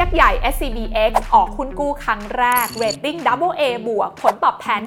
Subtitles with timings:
[0.00, 4.80] ยักษ์ใหญ่ SCBX ออกหุ้นกู้ครั้งแรกเรตติ้ง Double A บวก ผลตอบแทน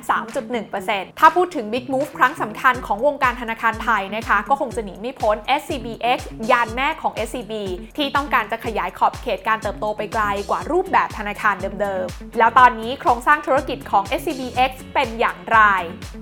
[0.57, 6.19] 3.1%ถ้าพูดถึง Big Move ครั้งสำคัญของวงการธนาคารไทยนะคะ ก็คงจะหนีไม่พ้น SCBX
[6.51, 7.53] ยานแม่ของ SCB
[7.97, 15.59] ที่ต้องการจะขยายขอบเขตการเติบโตไปไกลกว่ารูปแบบธนาคารเดิมๆ แล้วตอนนี้โครงสร้างธุรกิจของ SCBX เป็นอย่างไร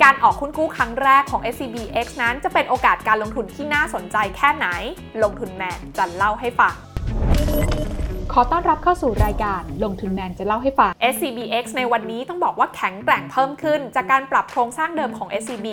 [0.04, 4.68] การออกหุ้นกู้ครั้งแรกของ SCBX นั้นจะเป็นโอกาสการลงทุนที่น่าสนใจแค่ไหน
[5.24, 6.76] ลงทุนแมนจะเล่าให้ฟัง
[8.36, 15.68] ขอต้อนรับเข้าสู่รายการลงทุนแมนจะเล่าให้ฟัง SCBX ในวันนี้ต้องบอกว่าแข็งแกร่งเพิ่มขึ้น จากการปรับโครงสร้างเดิมของ SCB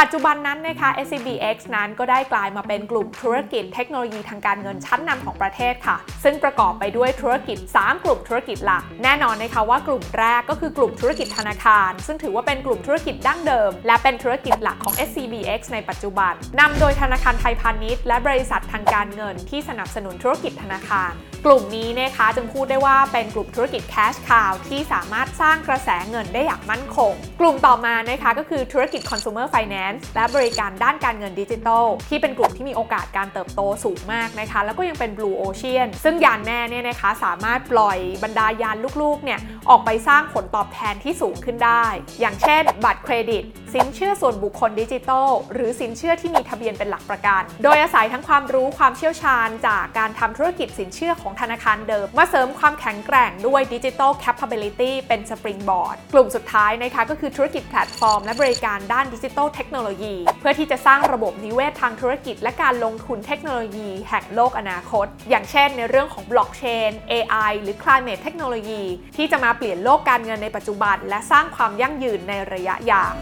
[0.00, 21.12] ปัจจุบันนั้นนะคะ SCBX นั้นก็ได้กลายมาเป็นกลุ่มธุรกิจเทคโนโลยีทางการเงินชั้นนำของประเทศค่ะ ซึ่งประกอบไปด้วยธุรกิจ 3 กลุ่มธุรกิจหลัก แน่นอนนะคะว่ากลุ่มแรกก็คือกลุ่มธุรกิจธนาคาร ซึ่งถือว่าเป็นกลุ่มธุรกิจดั้งเดิม และเป็นธุรกิจหลักของ SCBX ในปัจจุบันนำโดยธนาคารไทยพาณิชย์และบริษัททางการเงินที่สนับสนุนธุรกิจธนาคาร
[21.48, 39.40] กลุ่มนี้นะคะจึงพูดได้ว่าเป็นกลุ่มธุรกิจ cash cow ที่สามารถสร้างกระแสเงินได้อย่างมั่นคง กลุ่มต่อมานะคะก็คือธุรกิจ consumer finance และบริการด้านการเงินดิจิทัลที่เป็นกลุ่มที่มีโอกาสการเติบโตสูงมากนะคะแล้วก็ยังเป็น blue ocean ซึ่งยานแม่เนี่ยนะคะสามารถปล่อยบรรดายานลูกๆเนี่ย
[39.70, 41.84] ออกไปสร้างผลตอบแทนที่สูงขึ้นได้
[42.20, 58.20] อย่างเช่น บัตรเครดิต สินเชื่อส่วนบุคคลดิจิทัลหรือสินเชื่อที่มีทะเบียนเป็นหลักประกัน โดยอาศัยทั้งความรู้ความเชี่ยวชาญจากการทำธุรกิจสินเชื่อของธนาคารเดิม มาเสริมความแข็งแกร่งด้วยดิจิทัลแคป a b i l i t y เป็น springboard กลุ่มสุดท้ายนะคะก็คือธุรกิจแพลตฟอร์ม
[58.24, 68.84] และบริการด้านดิจิทัลเทคโนโลยี เพื่อที่จะสร้างระบบนิเวศทางธุรกิจ และการลงทุนเทคโนโลยีแห่งโลกอนาคต อย่างเช่นในเรื่องของบล็อกเชน AI หรือ Climate Technology
[69.16, 73.14] ที่จะมาเปลี่ยนโลกการเงินในปัจจุบัน และสร้างความยั่งยืนในระยะยาว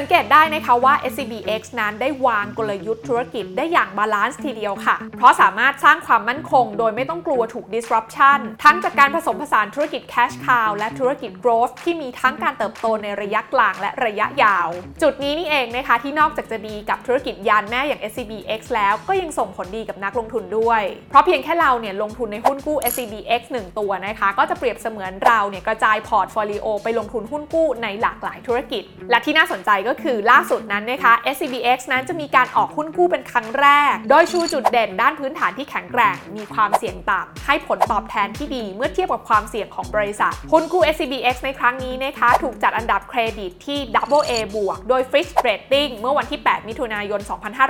[0.00, 14.68] สังเกตได้นะคะว่า SCBX นั้นได้วางกลยุทธ์ธุรกิจได้อย่าง balance ทีเดียวค่ะ เพราะสามารถสร้างความมั่นคงโดยไม่ต้องกลัวถูก disruption ทั้งจากการผสมผสานธุรกิจ cash cow และธุรกิจ growth ที่มีทั้งการเติบโตในระยะกลางและระยะยาว
[15.02, 40.32] จุดนี้นี่เองนะคะที่นอกจากจะดีกับธุรกิจยานแม่อย่าง SCBX แล้วก็ยังส่งผลดีกับนักลงทุนด้วย เพราะเพียงแค่เราเนี่ยลงทุนในหุ้นกู้ SCBX 1 ตัวนะคะ ก็จะเปรียบเสมือนเราเนี่ยกระจาย portfolio ไปลงทุนหุ้นกู้ในหลากหลายธุรกิจ และที่น่าสนใจก็ก็คือล่าสุดนั้นนะคะ SCBX นั้นจะมีการออกหุ้นกู้เป็นครั้งแรก โดยชูจุดเด่นด้านพื้นฐานที่แข็งแกร่ง มีความเสี่ยงต่ำให้ผลตอบแทนที่ดีเมื่อเทียบกับความเสี่ยงของบริษัท
[40.52, 47.20] หุ้นกู้ SCBX ในครั้งนี้นะคะ ถูกจัดอันดับเครดิตที่ Double A บวกโดย Fitch Rating เมื่อวันที่ 8 มิถุนายน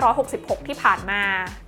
[0.08, 1.22] 2566 ที่ผ่านมา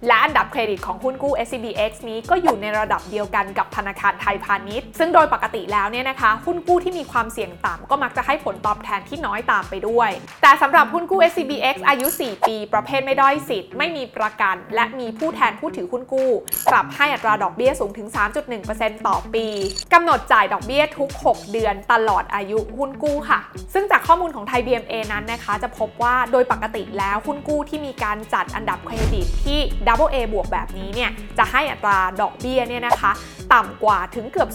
[0.06, 10.10] และอันดับเครดิตของหุ้นกู้ SCBX นี้ก็อยู่ในระดับเดียวกันกับธนาคารไทยพาณิชย์ ซึ่งโดยปกติแล้วเนี่ยนะคะ หุ้นกู้ที่มีความเสี่ยงต่ำก็มักจะให้ผลตอบแทนที่น้อยตามไปด้วย
[10.42, 16.30] แต่สำหรับหุ้นกู้ SCBX อายุ 4 ปี ประเภทไม่ด้อยสิทธิ์ ไม่มีประกัน และมีผู้แทนผู้ถือหุ้นกู้
[16.72, 18.08] ปรับให้อัตราดอกเบี้ยสูงถึง
[18.56, 19.46] 3.1%ต่อปี
[19.92, 23.38] กำหนดจ่ายดอกเบี้ยทุก 6 เดือนตลอดอายุหุ้นกู้ค่ะ
[23.74, 33.12] ซึ่งจากข้อมูลของไทย BMA นั้นนะคะ จะพบว่าโดยปกติแล้วหุ้นกู้ที่มีการจัดอันดับเครดิตที่ Double A บวกแบบนี้เนี่ยจะให้อัตราดอกเบี้ยเนี่ยนะคะ
[33.54, 34.48] ต่ำกว่าถึงเกือบ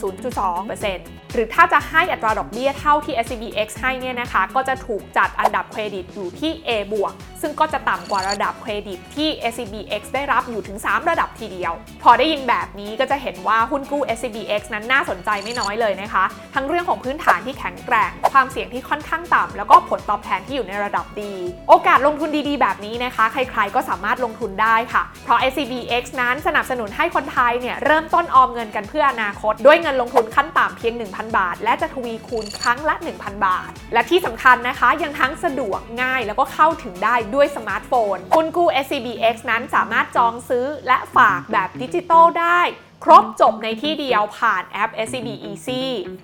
[0.64, 11.74] 0.2%หรือถ้าจะให้อัตราดอกเบี้ยเท่าที่ SCBX ให้เนี่ยนะคะก็จะถูกจัดอันดับเครดิตอยู่ที่ A บวกซึ่งก็จะต่ำกว่าระดับเครดิตที่ SCBX ได้รับอยู่ถึง 3 ระดับทีเดียว
[12.04, 16.24] พอได้ยินแบบนี้ก็จะเห็นว่าหุ้นกู้ SCBX นั้นน่าสนใจไม่น้อยเลยนะคะ
[16.56, 21.34] ทั้งเรื่องของพื้นฐานที่แข็งแกร่ง ความเสี่ยงที่ค่อนข้างต่ำแล้วก็ผลตอบแทนที่อยู่ในระดับดี
[21.70, 38.66] โอกาสลงทุนดีๆ แบบนี้นะคะ ใครๆก็สามารถลงทุนได้ค่ะ เพราะ SCBX นั้นสนับสนุนให้คนไทยเนี่ยเริ่มต้นออมเงินกันเพื่ออนาคต ด้วยเงินลงทุนขั้นต่ำเพียง 1,000 บาท และจะทวีคูณครั้งละ 1,000 บาท และที่สำคัญนะคะยังทั้งสะดวกง่าย แล้วก็เข้าถึงได้ด้วยสมาร์ทโฟน หุ้นกู้
[38.86, 42.62] SCBX นั้นสามารถจองซื้อและฝากแบบดิจิตอลได้
[43.04, 45.82] ครบจบในที่เดียวผ่านแอป SCB Easy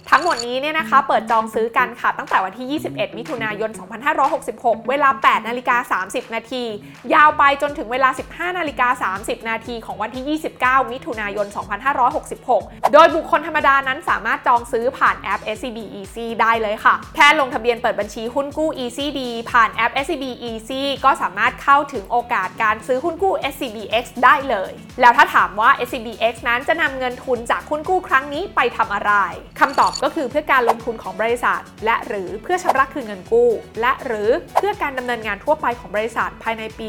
[0.09, 3.69] ทั้งหมดนี้เนี่ยนะคะเปิดจองซื้อกันค่ะ ตั้งแต่วันที่ 21 มิถุนายน
[4.29, 6.63] 2566 เวลา 8 นาฬิกา 30 นาที
[7.13, 11.47] ยาวไปจนถึงเวลา 15 นาฬิกา 30 นาทีของวันที่ 29 มิถุนายน
[12.19, 19.19] 2566 โดยบุคคลธรรมดานั้นสามารถจองซื้อผ่านแอป SCB Easy ได้เลยค่ะ แค่ลงทะเบียนเปิดบัญชีหุ้นกู้ ECD
[19.51, 24.71] ผ่านแอป SCB Easy ก็สามารถเข้าถึงโอกาสการซื้อหุ้นกู้ SCBX ได้เลย
[25.01, 29.11] แล้วถ้าถามว่า SCBX นั้นจะนำเงินทุนจากหุ้นกู้ครั้งนี้ไปทำอะไร
[29.59, 33.49] คำตอบก็คือเพื่อการลงทุนของบริษัท และหรือเพื่อชำระคืนเงินกู้
[33.81, 36.87] และหรือเพื่อการดำเนินงานทั่วไปของบริษัทภายในปี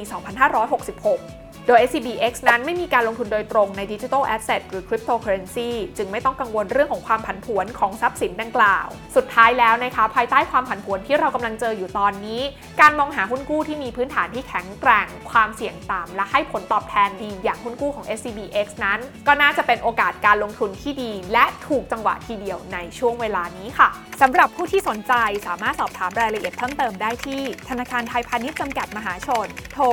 [0.74, 12.40] 2566 โดย SCBX นั้นไม่มีการลงทุนโดยตรงใน Digital Asset หรือ Cryptocurrency จึงไม่ต้องกังวลเรื่องของความผันผวนของทรัพย์สินดังกล่าว สุดท้ายแล้วนะคะภายใต้ความผันผวนที่เรากำลังเจออยู่ตอนนี้
[12.80, 23.88] การมองหาหุ้นกู้ที่มีพื้นฐานที่แข็งแกร่ง ความเสี่ยงต่ำและให้ผลตอบแทนดีอย่างหุ้นกู้ของ SCBX นั้น ก็น่าจะเป็นโอกาสการลงทุนที่ดี และถูกจังหวะทีเดียวในช่วงเวลานี้ค่ะ
[24.20, 25.12] สำหรับผู้ที่สนใจ
[25.46, 29.84] สามารถสอบถามรายละเอียดเพิ่มเติมได้ที่ ธนาคารไทยพาณิชย์จำกัดมหาชน โทร